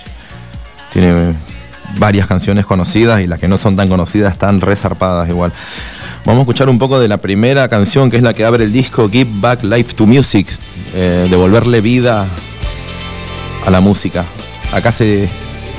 tiene 0.94 1.34
varias 1.98 2.26
canciones 2.26 2.66
conocidas 2.66 3.20
y 3.20 3.28
las 3.28 3.38
que 3.38 3.50
no 3.50 3.58
son 3.58 3.76
tan 3.76 3.90
conocidas 3.90 4.32
están 4.32 4.62
resarpadas 4.62 5.28
igual. 5.28 5.52
Vamos 6.26 6.40
a 6.40 6.42
escuchar 6.44 6.70
un 6.70 6.80
poco 6.80 7.00
de 7.00 7.10
la 7.10 7.18
primera 7.18 7.68
canción 7.68 8.10
que 8.10 8.16
es 8.16 8.24
la 8.24 8.34
que 8.34 8.46
abre 8.46 8.64
el 8.64 8.72
disco 8.72 9.10
Give 9.10 9.30
Back 9.42 9.64
Life 9.64 9.94
to 9.94 10.06
Music, 10.06 10.48
eh, 10.96 11.28
devolverle 11.30 11.82
vida 11.82 12.26
a 13.66 13.70
la 13.70 13.82
música. 13.82 14.24
Acá 14.72 14.94
se, 14.94 15.28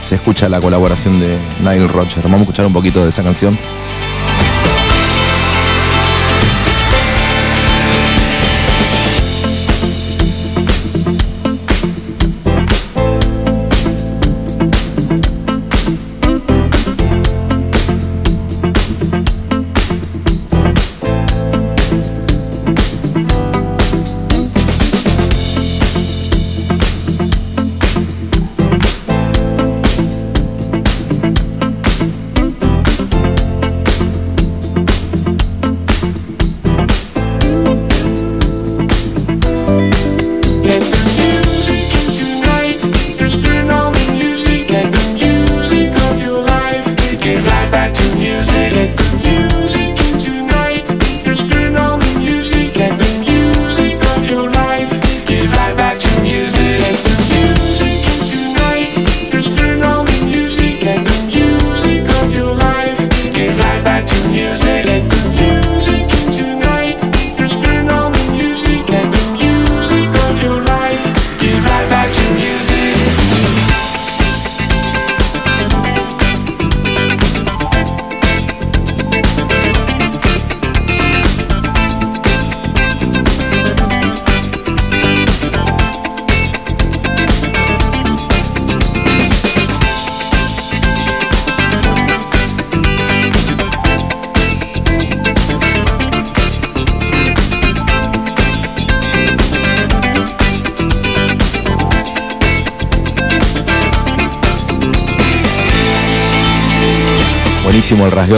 se 0.00 0.14
escucha 0.16 0.50
la 0.50 0.60
colaboración 0.60 1.18
de 1.18 1.38
Nile 1.60 1.88
Rodgers. 1.88 2.22
Vamos 2.22 2.40
a 2.40 2.42
escuchar 2.42 2.66
un 2.66 2.74
poquito 2.74 3.02
de 3.02 3.08
esa 3.08 3.22
canción. 3.22 3.58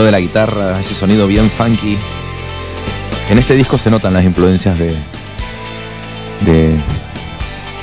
De 0.03 0.11
la 0.11 0.19
guitarra, 0.19 0.79
ese 0.79 0.95
sonido 0.95 1.27
bien 1.27 1.49
funky. 1.49 1.97
En 3.29 3.37
este 3.37 3.55
disco 3.55 3.77
se 3.77 3.89
notan 3.89 4.13
las 4.13 4.23
influencias 4.23 4.77
de, 4.77 4.95
de, 6.41 6.69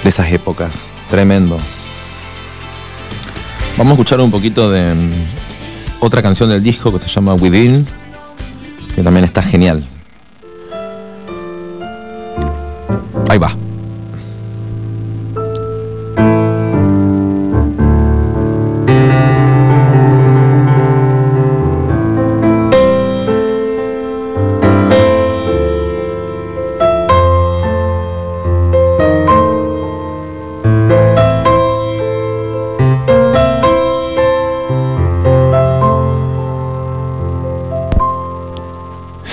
de 0.02 0.08
esas 0.08 0.30
épocas. 0.32 0.88
Tremendo. 1.10 1.58
Vamos 3.76 3.92
a 3.92 3.94
escuchar 3.94 4.20
un 4.20 4.30
poquito 4.30 4.70
de 4.70 4.94
mm, 4.94 5.10
otra 6.00 6.22
canción 6.22 6.48
del 6.48 6.62
disco 6.62 6.92
que 6.92 6.98
se 6.98 7.08
llama 7.08 7.34
Within, 7.34 7.86
que 8.94 9.02
también 9.02 9.24
está 9.24 9.42
genial. 9.42 9.86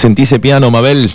Sentí 0.01 0.23
ese 0.23 0.39
piano, 0.39 0.71
Mabel. 0.71 1.11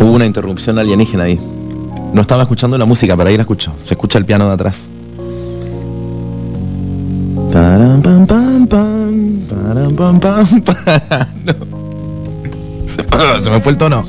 Hubo 0.00 0.12
una 0.12 0.24
interrupción 0.24 0.78
alienígena 0.78 1.24
ahí. 1.24 1.40
No 2.12 2.20
estaba 2.20 2.42
escuchando 2.42 2.78
la 2.78 2.84
música, 2.84 3.16
pero 3.16 3.30
ahí 3.30 3.36
la 3.36 3.42
escucho. 3.42 3.74
Se 3.84 3.94
escucha 3.94 4.18
el 4.18 4.26
piano 4.26 4.46
de 4.46 4.54
atrás. 4.54 4.92
Param, 7.52 8.00
pam, 8.00 8.24
pam, 8.24 8.66
pam, 8.68 9.40
param, 9.48 9.96
pam, 9.96 10.20
pam, 10.20 10.60
pam. 10.64 11.33
Se, 13.42 13.50
me 13.50 13.60
fue 13.60 13.72
el 13.72 13.78
tono. 13.78 14.02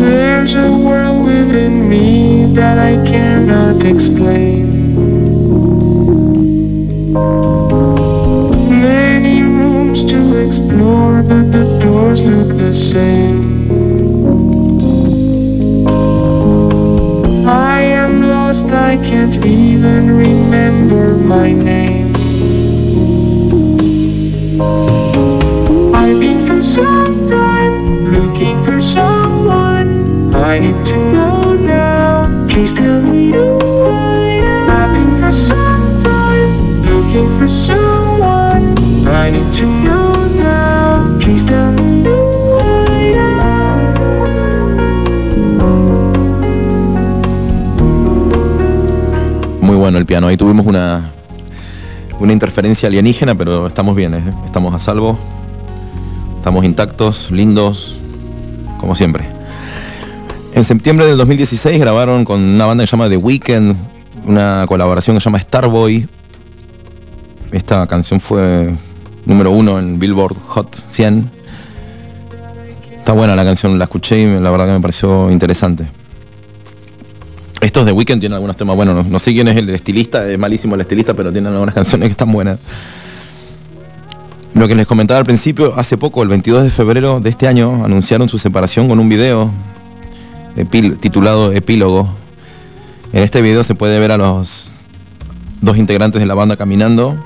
there's 0.00 0.54
a 0.54 0.72
world 0.72 1.24
within 1.24 1.88
me 1.88 2.52
that 2.54 2.78
I 2.78 2.96
cannot 3.06 3.84
explain. 3.84 4.70
Many 8.68 9.42
rooms 9.42 10.04
to 10.04 10.44
explore, 10.44 11.22
but 11.22 11.52
the 11.52 11.78
doors 11.80 12.24
look 12.24 12.56
the 12.56 12.72
same. 12.72 13.43
I 18.94 18.96
can't 18.98 19.44
even 19.44 20.08
remember 20.08 21.16
my 21.16 21.50
name. 21.50 22.14
I've 25.92 26.20
been 26.20 26.46
for 26.46 26.62
some 26.62 27.26
time 27.26 28.12
looking 28.12 28.62
for 28.62 28.80
someone 28.80 30.32
I 30.32 30.60
need 30.60 30.86
to 30.86 30.96
know 31.12 31.54
now. 31.54 32.46
Please 32.46 32.72
tell 32.72 33.02
me 33.02 33.32
who 33.32 33.58
I 33.82 34.38
am. 34.46 34.70
I've 34.70 34.94
been 34.94 35.20
for 35.20 35.32
some 35.32 36.00
time 36.00 36.82
looking 36.84 37.28
for 37.36 37.48
someone 37.48 38.78
I 39.08 39.30
need 39.30 39.52
to 39.54 39.66
know 39.66 40.12
now. 40.36 41.18
Please 41.18 41.44
tell 41.44 41.72
me 41.72 41.83
El 49.96 50.06
piano. 50.06 50.26
Ahí 50.26 50.36
tuvimos 50.36 50.66
una, 50.66 51.10
una 52.20 52.32
interferencia 52.32 52.88
alienígena, 52.88 53.34
pero 53.34 53.66
estamos 53.66 53.94
bien, 53.96 54.14
¿eh? 54.14 54.24
estamos 54.46 54.74
a 54.74 54.78
salvo. 54.78 55.18
Estamos 56.36 56.64
intactos, 56.64 57.30
lindos, 57.30 57.96
como 58.78 58.94
siempre. 58.94 59.24
En 60.54 60.62
septiembre 60.62 61.06
del 61.06 61.16
2016 61.16 61.80
grabaron 61.80 62.24
con 62.24 62.40
una 62.40 62.66
banda 62.66 62.84
que 62.84 62.86
se 62.86 62.92
llama 62.92 63.08
The 63.08 63.16
Weeknd, 63.16 63.74
una 64.26 64.64
colaboración 64.68 65.16
que 65.16 65.20
se 65.20 65.24
llama 65.24 65.40
Starboy. 65.40 66.06
Esta 67.50 67.86
canción 67.86 68.20
fue 68.20 68.74
número 69.26 69.50
uno 69.50 69.78
en 69.78 69.98
Billboard 69.98 70.36
Hot 70.48 70.76
100. 70.86 71.30
Está 72.98 73.12
buena 73.12 73.34
la 73.34 73.44
canción, 73.44 73.78
la 73.78 73.84
escuché 73.84 74.20
y 74.20 74.26
la 74.40 74.50
verdad 74.50 74.66
que 74.66 74.72
me 74.72 74.80
pareció 74.80 75.30
interesante. 75.30 75.88
Estos 77.64 77.86
de 77.86 77.92
Weekend 77.92 78.20
tienen 78.20 78.34
algunos 78.34 78.58
temas 78.58 78.76
buenos. 78.76 79.06
No, 79.06 79.18
sé 79.18 79.32
quién 79.32 79.48
es 79.48 79.56
el 79.56 79.70
estilista, 79.70 80.30
es 80.30 80.38
malísimo 80.38 80.74
el 80.74 80.82
estilista, 80.82 81.14
pero 81.14 81.32
tienen 81.32 81.50
algunas 81.50 81.74
canciones 81.74 82.08
que 82.08 82.10
están 82.10 82.30
buenas. 82.30 82.60
Lo 84.52 84.68
que 84.68 84.74
les 84.74 84.86
comentaba 84.86 85.18
al 85.18 85.24
principio, 85.24 85.72
hace 85.74 85.96
poco, 85.96 86.22
el 86.22 86.28
22 86.28 86.64
de 86.64 86.68
febrero 86.68 87.20
de 87.20 87.30
este 87.30 87.48
año, 87.48 87.82
anunciaron 87.82 88.28
su 88.28 88.36
separación 88.36 88.86
con 88.86 88.98
un 88.98 89.08
video 89.08 89.50
titulado 91.00 91.52
Epílogo. 91.52 92.14
En 93.14 93.22
este 93.22 93.40
video 93.40 93.64
se 93.64 93.74
puede 93.74 93.98
ver 93.98 94.12
a 94.12 94.18
los 94.18 94.72
dos 95.62 95.78
integrantes 95.78 96.20
de 96.20 96.26
la 96.26 96.34
banda 96.34 96.58
caminando. 96.58 97.16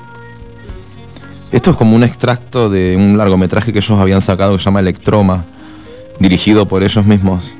Esto 1.51 1.71
es 1.71 1.75
como 1.75 1.97
un 1.97 2.03
extracto 2.03 2.69
de 2.69 2.95
un 2.95 3.17
largometraje 3.17 3.73
que 3.73 3.79
ellos 3.79 3.99
habían 3.99 4.21
sacado 4.21 4.53
que 4.53 4.59
se 4.59 4.65
llama 4.65 4.79
Electroma, 4.79 5.43
dirigido 6.17 6.65
por 6.65 6.81
ellos 6.81 7.05
mismos. 7.05 7.57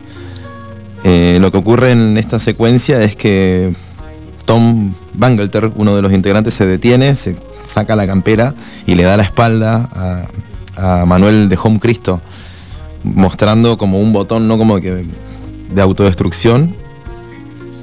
Eh, 1.04 1.38
lo 1.40 1.52
que 1.52 1.58
ocurre 1.58 1.92
en 1.92 2.18
esta 2.18 2.40
secuencia 2.40 3.02
es 3.04 3.16
que 3.16 3.74
Tom 4.46 4.94
Bangalter, 5.14 5.72
uno 5.76 5.96
de 5.96 6.02
los 6.02 6.12
integrantes, 6.12 6.54
se 6.54 6.66
detiene, 6.66 7.16
se 7.16 7.36
saca 7.64 7.96
la 7.96 8.08
campera 8.08 8.54
y 8.86 8.96
le 8.96 9.04
da 9.04 9.18
la 9.18 9.24
espalda 9.24 9.90
a, 9.94 11.06
Manuel 11.06 11.50
de 11.50 11.60
Home 11.62 11.78
Cristo, 11.78 12.22
mostrando 13.04 13.78
como 13.78 14.00
un 14.00 14.14
botón, 14.14 14.48
no 14.48 14.58
como 14.58 14.80
que 14.80 15.04
de 15.74 15.82
autodestrucción. 15.82 16.74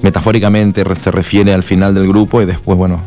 Metafóricamente 0.03 0.83
se 0.95 1.11
refiere 1.11 1.53
al 1.53 1.63
final 1.63 1.95
del 1.95 2.09
grupo 2.09 2.41
y 2.41 2.47
después, 2.47 2.79
bueno, 2.79 3.03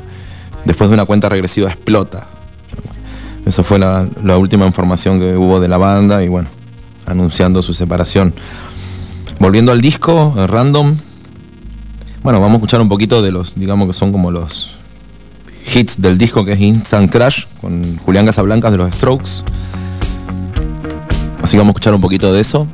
después 0.63 0.91
de 0.91 0.93
una 0.93 1.05
cuenta 1.05 1.27
regresiva 1.27 1.69
explota. 1.69 2.27
Eso 3.47 3.63
fue 3.63 3.79
la, 3.79 4.07
la 4.23 4.37
última 4.37 4.67
información 4.67 5.19
que 5.19 5.35
hubo 5.35 5.59
de 5.59 5.67
la 5.67 5.77
banda 5.77 6.23
y 6.23 6.27
bueno, 6.27 6.49
anunciando 7.07 7.63
su 7.63 7.73
separación. 7.73 8.33
Volviendo 9.39 9.71
al 9.71 9.79
disco, 9.79 10.35
eh, 10.37 10.47
random. 10.47 10.97
Bueno, 12.23 12.41
vamos 12.41 12.55
a 12.55 12.57
escuchar 12.57 12.81
un 12.81 12.89
poquito 12.89 13.21
de 13.21 13.31
los, 13.31 13.55
digamos 13.55 13.87
que 13.87 13.93
son 13.93 14.11
como 14.11 14.31
los 14.31 14.75
hits 15.73 16.01
del 16.01 16.17
disco, 16.17 16.43
que 16.43 16.53
es 16.53 16.59
Instant 16.59 17.09
Crash, 17.09 17.45
con 17.61 17.97
Julián 17.99 18.25
Casablancas 18.25 18.71
de 18.71 18.77
los 18.77 18.93
Strokes. 18.93 19.43
Así 21.41 21.51
que 21.51 21.57
vamos 21.57 21.69
a 21.69 21.71
escuchar 21.71 21.93
un 21.93 22.01
poquito 22.01 22.33
de 22.33 22.41
eso. 22.41 22.67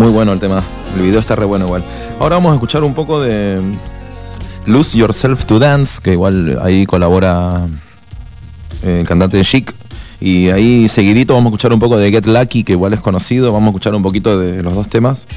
Muy 0.00 0.12
bueno 0.12 0.32
el 0.32 0.40
tema. 0.40 0.64
El 0.96 1.02
video 1.02 1.20
está 1.20 1.36
re 1.36 1.44
bueno 1.44 1.66
igual. 1.66 1.84
Ahora 2.18 2.36
vamos 2.36 2.52
a 2.52 2.54
escuchar 2.54 2.82
un 2.84 2.94
poco 2.94 3.20
de 3.20 3.60
Lose 4.64 4.96
Yourself 4.96 5.44
to 5.44 5.58
Dance, 5.58 6.00
que 6.02 6.12
igual 6.12 6.58
ahí 6.62 6.86
colabora 6.86 7.66
eh, 8.82 9.00
el 9.00 9.06
cantante 9.06 9.38
Chic. 9.42 9.74
Y 10.18 10.48
ahí 10.48 10.88
seguidito 10.88 11.34
vamos 11.34 11.48
a 11.48 11.50
escuchar 11.50 11.74
un 11.74 11.80
poco 11.80 11.98
de 11.98 12.10
Get 12.10 12.24
Lucky, 12.24 12.64
que 12.64 12.72
igual 12.72 12.94
es 12.94 13.00
conocido. 13.00 13.52
Vamos 13.52 13.66
a 13.66 13.70
escuchar 13.72 13.94
un 13.94 14.02
poquito 14.02 14.38
de 14.38 14.62
los 14.62 14.74
dos 14.74 14.88
temas 14.88 15.28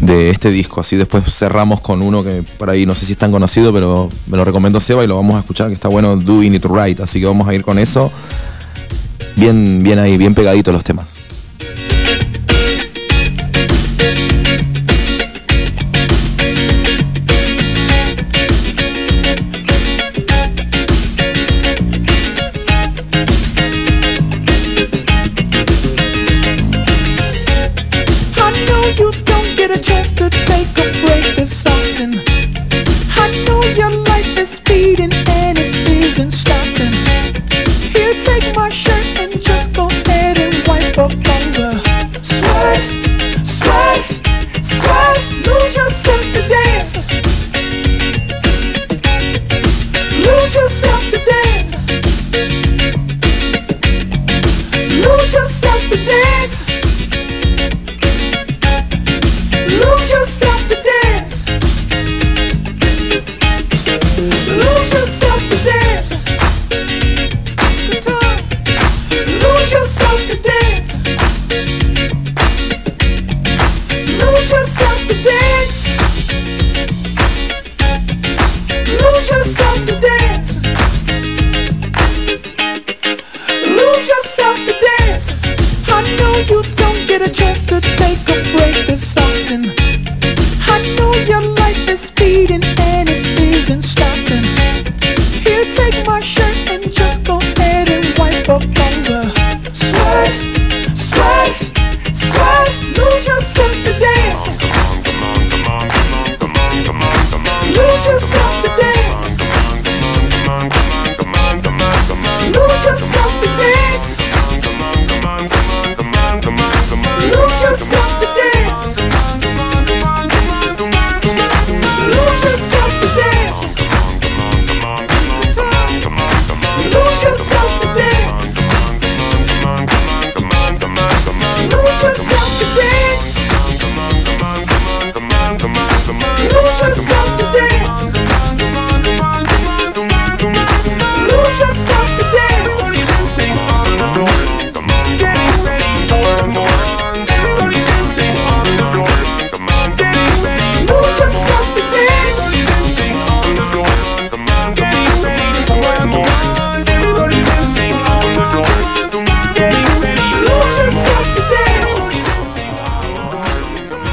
de 0.00 0.30
este 0.30 0.52
disco. 0.52 0.80
Así 0.80 0.94
después 0.94 1.24
cerramos 1.24 1.80
con 1.80 2.00
uno 2.00 2.22
que 2.22 2.44
por 2.44 2.70
ahí 2.70 2.86
no 2.86 2.94
sé 2.94 3.06
si 3.06 3.12
es 3.14 3.18
tan 3.18 3.32
conocido, 3.32 3.72
pero 3.72 4.08
me 4.28 4.36
lo 4.36 4.44
recomendó 4.44 4.78
Seba 4.78 5.02
y 5.02 5.08
lo 5.08 5.16
vamos 5.16 5.34
a 5.34 5.40
escuchar, 5.40 5.66
que 5.66 5.74
está 5.74 5.88
bueno, 5.88 6.16
Doing 6.16 6.54
It 6.54 6.66
Right. 6.66 7.00
Así 7.00 7.18
que 7.18 7.26
vamos 7.26 7.48
a 7.48 7.54
ir 7.54 7.64
con 7.64 7.80
eso. 7.80 8.12
Bien, 9.34 9.82
bien 9.82 9.98
ahí, 9.98 10.16
bien 10.16 10.32
pegaditos 10.32 10.72
los 10.72 10.84
temas. 10.84 11.18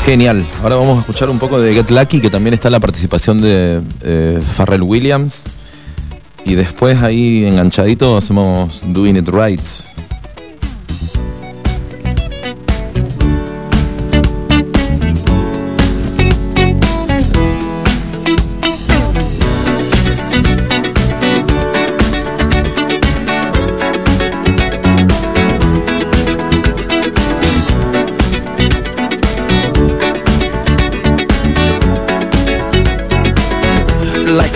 Genial. 0.10 0.44
Ahora 0.64 0.76
vamos 0.76 0.98
a 0.98 1.00
escuchar 1.02 1.30
un 1.30 1.38
poco 1.38 1.62
de 1.62 1.72
Get 1.72 1.92
Lucky, 1.92 2.20
que 2.20 2.32
también 2.32 2.56
está 2.56 2.72
la 2.72 2.80
participación 2.80 3.42
de 3.44 3.80
eh, 4.02 4.42
Pharrell 4.58 4.82
Williams. 4.82 5.44
Y 6.44 6.56
después 6.56 7.04
ahí 7.04 7.46
enganchadito 7.46 8.18
hacemos 8.18 8.82
Doing 8.88 9.18
It 9.18 9.30
Right. 9.30 9.62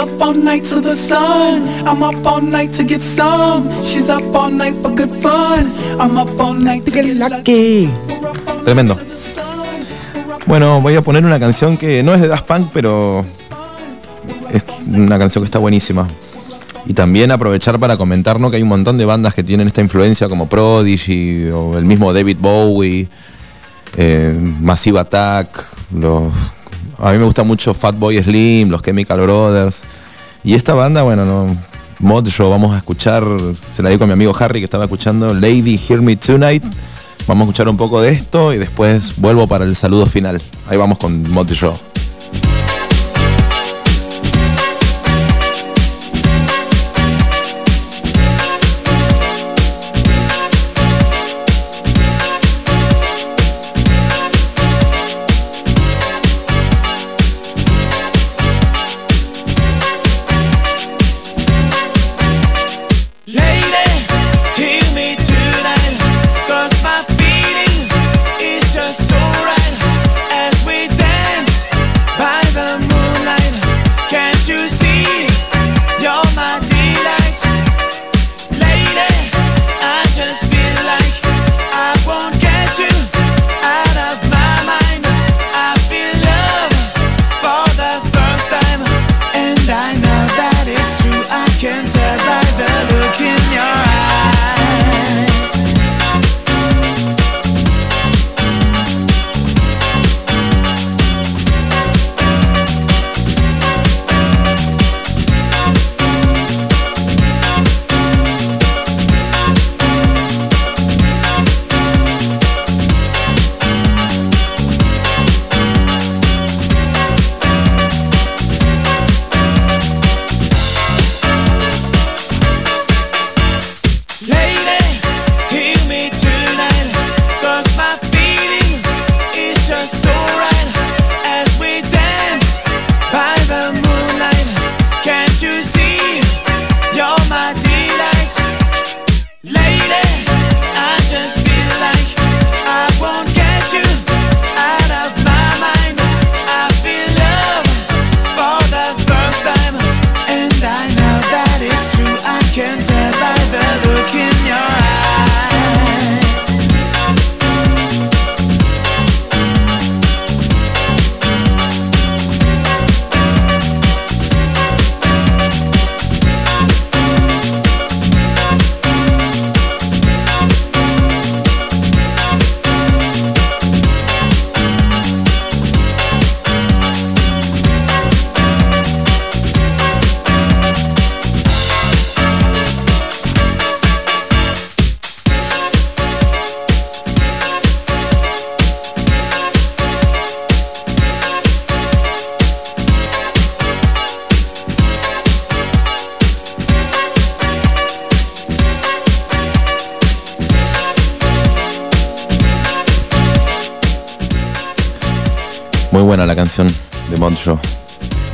Up 0.00 0.20
all 0.20 0.34
night 0.34 0.64
to 0.64 0.80
the 0.80 0.96
sun. 0.96 1.62
I'm 1.86 2.02
up 2.02 2.24
all 2.24 2.40
night 2.40 2.72
to 2.74 2.84
get 2.84 3.02
some. 3.02 3.68
She's 3.82 4.08
up 4.08 4.34
all 4.34 4.50
night 4.50 4.74
for 4.82 4.94
good 4.94 5.10
fun. 5.22 5.70
I'm 6.00 6.16
up 6.16 6.40
all 6.40 6.54
night 6.54 6.86
to 6.86 6.90
get 6.90 7.16
lucky. 7.16 7.86
We're 8.08 8.28
up 8.28 8.48
all 8.48 8.54
night 8.54 8.64
Tremendo. 8.64 8.96
Bueno, 10.46 10.80
voy 10.80 10.96
a 10.96 11.02
poner 11.02 11.24
una 11.24 11.38
canción 11.38 11.76
que 11.76 12.02
no 12.02 12.14
es 12.14 12.20
de 12.20 12.28
Daft 12.28 12.46
Punk, 12.46 12.70
pero 12.72 13.24
es 14.50 14.64
una 14.86 15.18
canción 15.18 15.44
que 15.44 15.46
está 15.46 15.58
buenísima. 15.58 16.08
Y 16.86 16.94
también 16.94 17.30
aprovechar 17.30 17.78
para 17.78 17.98
comentar 17.98 18.40
¿no? 18.40 18.50
que 18.50 18.56
hay 18.56 18.62
un 18.62 18.70
montón 18.70 18.96
de 18.96 19.04
bandas 19.04 19.34
que 19.34 19.44
tienen 19.44 19.66
esta 19.66 19.82
influencia, 19.82 20.28
como 20.28 20.48
Prodigy 20.48 21.50
o 21.50 21.76
el 21.76 21.84
mismo 21.84 22.12
David 22.12 22.38
Bowie, 22.40 23.06
eh, 23.96 24.34
Massive 24.60 24.98
Attack, 24.98 25.62
los, 25.94 26.32
a 27.00 27.12
mí 27.12 27.18
me 27.18 27.24
gusta 27.24 27.42
mucho 27.42 27.74
Fatboy 27.74 28.22
Slim, 28.22 28.68
los 28.68 28.82
Chemical 28.82 29.20
Brothers. 29.20 29.82
Y 30.44 30.54
esta 30.54 30.74
banda, 30.74 31.02
bueno, 31.02 31.24
no, 31.24 31.56
Show, 32.30 32.50
vamos 32.50 32.74
a 32.74 32.78
escuchar, 32.78 33.24
se 33.66 33.82
la 33.82 33.90
di 33.90 33.98
con 33.98 34.08
mi 34.08 34.14
amigo 34.14 34.34
Harry 34.38 34.60
que 34.60 34.64
estaba 34.64 34.84
escuchando 34.84 35.34
Lady 35.34 35.78
Hear 35.78 36.02
Me 36.02 36.16
Tonight. 36.16 36.64
Vamos 37.26 37.42
a 37.42 37.44
escuchar 37.50 37.68
un 37.68 37.76
poco 37.76 38.00
de 38.00 38.12
esto 38.12 38.54
y 38.54 38.58
después 38.58 39.14
vuelvo 39.16 39.46
para 39.46 39.64
el 39.64 39.76
saludo 39.76 40.06
final. 40.06 40.40
Ahí 40.66 40.76
vamos 40.76 40.98
con 40.98 41.30
Mod 41.30 41.50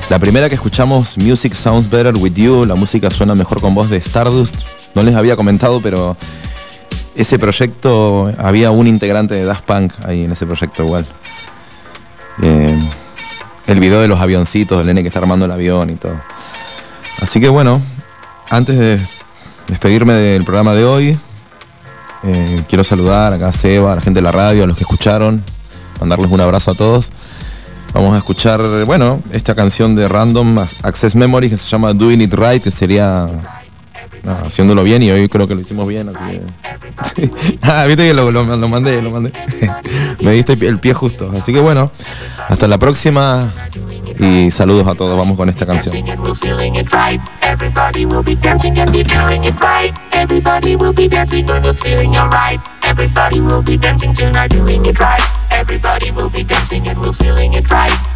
La 0.08 0.18
primera 0.18 0.48
que 0.48 0.54
escuchamos, 0.54 1.18
Music 1.18 1.52
Sounds 1.52 1.90
Better 1.90 2.14
With 2.16 2.34
You, 2.34 2.64
la 2.64 2.76
música 2.76 3.10
suena 3.10 3.34
mejor 3.34 3.60
con 3.60 3.74
voz 3.74 3.90
de 3.90 3.98
Stardust. 3.98 4.56
No 4.94 5.02
les 5.02 5.14
había 5.14 5.36
comentado, 5.36 5.80
pero 5.82 6.16
ese 7.14 7.38
proyecto, 7.38 8.32
había 8.38 8.70
un 8.70 8.86
integrante 8.86 9.34
de 9.34 9.44
Daft 9.44 9.64
Punk 9.64 9.92
ahí 10.04 10.24
en 10.24 10.32
ese 10.32 10.46
proyecto 10.46 10.84
igual. 10.84 11.06
Eh, 12.42 12.90
el 13.66 13.80
video 13.80 14.00
de 14.00 14.08
los 14.08 14.20
avioncitos, 14.20 14.78
del 14.78 14.86
nene 14.86 15.02
que 15.02 15.08
está 15.08 15.18
armando 15.18 15.44
el 15.44 15.52
avión 15.52 15.90
y 15.90 15.96
todo. 15.96 16.20
Así 17.20 17.40
que 17.40 17.48
bueno, 17.48 17.82
antes 18.48 18.78
de 18.78 19.00
despedirme 19.68 20.14
del 20.14 20.44
programa 20.44 20.74
de 20.74 20.84
hoy, 20.84 21.18
eh, 22.22 22.64
quiero 22.68 22.84
saludar 22.84 23.42
a 23.42 23.52
Seba, 23.52 23.92
a 23.92 23.96
la 23.96 24.00
gente 24.00 24.18
de 24.18 24.22
la 24.22 24.32
radio, 24.32 24.64
a 24.64 24.66
los 24.66 24.76
que 24.76 24.84
escucharon, 24.84 25.42
mandarles 26.00 26.30
un 26.30 26.40
abrazo 26.40 26.70
a 26.70 26.74
todos. 26.74 27.10
Vamos 27.96 28.14
a 28.14 28.18
escuchar, 28.18 28.60
bueno, 28.84 29.22
esta 29.32 29.54
canción 29.54 29.96
de 29.96 30.06
Random 30.06 30.58
Access 30.82 31.16
Memory 31.16 31.48
que 31.48 31.56
se 31.56 31.66
llama 31.66 31.94
Doing 31.94 32.20
It 32.20 32.34
Right, 32.34 32.62
que 32.62 32.70
sería 32.70 33.26
haciéndolo 34.44 34.84
bien 34.84 35.02
y 35.02 35.10
hoy 35.10 35.30
creo 35.30 35.48
que 35.48 35.54
lo 35.54 35.62
hicimos 35.62 35.88
bien. 35.88 36.10
Así 36.10 36.18
que... 37.14 37.30
ah, 37.62 37.86
viste 37.86 38.06
que 38.06 38.12
lo, 38.12 38.30
mandé, 38.68 39.00
lo 39.00 39.10
mandé. 39.10 39.32
Me 40.20 40.32
diste 40.32 40.52
el 40.66 40.78
pie 40.78 40.92
justo. 40.92 41.32
Así 41.38 41.54
que 41.54 41.60
bueno, 41.60 41.90
hasta 42.50 42.68
la 42.68 42.76
próxima 42.76 43.50
y 44.18 44.50
saludos 44.50 44.86
a 44.88 44.94
todos. 44.94 45.16
Vamos 45.16 45.38
con 45.38 45.48
esta 45.48 45.64
canción. 45.64 45.96
Everybody 52.82 53.40
will 53.40 53.62
be 53.62 53.76
dancing 53.78 54.14
and 55.50 55.68
be 55.68 55.72
feeling 55.72 55.94
it 55.94 56.10
right. 56.10 56.10
Everybody 56.10 56.10
will 56.10 56.30
be 56.30 56.42
dancing 56.42 56.88
and 56.88 57.00
we're 57.00 57.12
feeling 57.12 57.12
alright. 57.12 57.12
Everybody 57.12 57.14
will 57.14 57.14
be 57.14 57.14
dancing 57.14 57.14
tonight, 57.14 57.34
doing 57.34 57.54
it 57.54 57.70
right. 57.70 58.15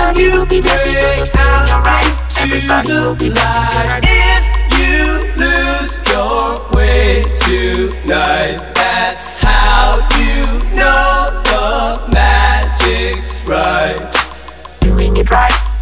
Everybody 0.00 0.28
will 0.30 0.46
be 0.46 0.60
dancing 0.62 0.96
and 0.96 1.20
we're 1.20 1.26
feeling 1.26 1.70
alright. 1.72 2.38
Everybody 2.40 2.92
will 2.92 3.14
be 3.14 3.28
dancing 3.28 4.00
tonight. 4.00 4.00
If 4.08 4.44
you 4.80 5.04
lose 5.36 5.92
your 6.08 6.70
way 6.72 7.22
tonight, 7.44 8.74
that's 8.74 9.29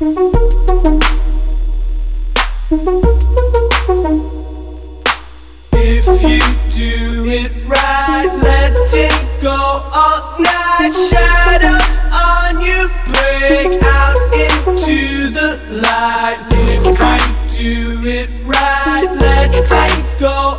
will 0.00 0.61
If 2.72 2.78
you 6.22 6.40
do 6.72 7.28
it 7.28 7.52
right, 7.68 8.32
let 8.42 8.72
it 8.94 9.42
go 9.42 9.82
night. 10.40 10.90
Shadows 11.10 11.98
on 12.14 12.62
you 12.62 12.88
break 13.12 13.82
out 13.82 14.16
into 14.32 15.28
the 15.28 15.60
light. 15.82 16.38
If 16.50 16.82
you 16.86 16.94
do 17.58 18.08
it 18.08 18.30
right, 18.46 19.04
let 19.20 19.52
it 19.52 19.68
go 20.18 20.58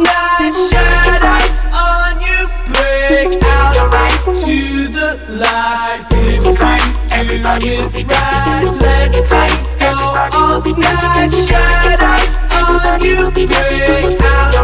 night. 0.00 0.52
Shadows 0.72 1.56
on 1.72 2.20
you 2.20 2.48
break 2.66 3.40
out 3.44 3.94
into 4.26 4.88
the 4.88 5.20
light. 5.38 6.13
Do 7.54 7.70
it 7.70 8.06
right, 8.10 8.64
let 8.80 9.14
it 9.14 9.28
go 9.78 9.94
all 10.32 10.60
night. 10.60 11.30
Shadows 11.30 12.34
on 12.84 13.00
you 13.00 13.30
break 13.30 14.20
out 14.22 14.54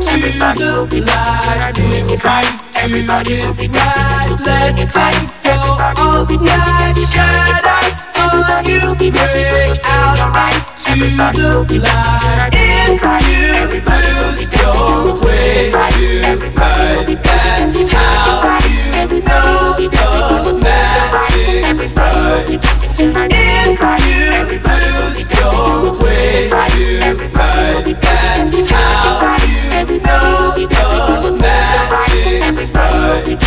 into 0.00 0.86
the 0.86 1.00
light. 1.04 2.56
If 2.76 2.90
you 2.90 3.04
do 3.24 3.36
it 3.58 3.70
right, 3.70 4.30
let 4.40 4.80
it 4.80 4.88
go 4.94 5.50
all 6.00 6.24
night. 6.40 6.96
Shadows 7.12 8.00
on 8.50 8.64
you 8.64 8.80
break 8.96 9.84
out 9.84 10.18
into 10.88 11.04
the 11.68 11.76
light. 11.78 12.52
If 12.52 13.02
you 13.04 13.80
lose 13.86 14.42
your 14.58 15.20
way 15.20 15.70
tonight, 15.70 17.08
that's 17.22 17.92
how 17.92 18.58
you 18.66 19.20
know 19.20 19.76
the 19.76 20.52
If 21.42 23.08
you 23.80 24.58
lose 24.60 25.20
your 25.38 25.96
way 26.00 26.48
tonight, 26.50 27.96
that's 28.02 28.70
how 28.70 29.36
you 29.46 29.98
know 29.98 30.54
the 31.22 31.30
magic's 31.40 32.70
right. 32.72 33.38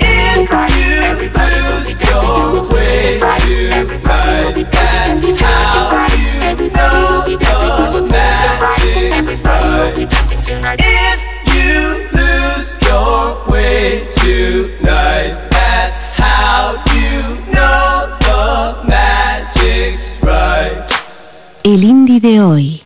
If 0.00 0.50
you 0.50 1.28
lose 1.32 1.90
your 2.08 2.68
way 2.68 3.18
tonight, 3.18 4.58
that's 4.70 5.24
how 5.40 6.06
you 6.14 6.68
know 6.68 7.24
the 7.92 8.02
magic's 8.10 9.40
right. 9.40 10.08
If 10.78 11.31
hoy. 22.52 22.81